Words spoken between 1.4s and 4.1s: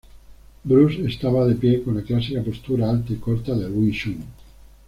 de pie con la clásica postura alta y corta del Wing